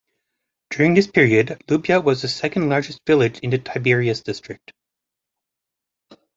During 0.71 0.95
this 0.95 1.05
period, 1.05 1.61
Lubya 1.67 2.03
was 2.03 2.23
the 2.23 2.27
second 2.27 2.69
largest 2.69 3.01
village 3.05 3.37
in 3.41 3.51
the 3.51 3.59
Tiberias 3.59 4.21
District. 4.21 4.73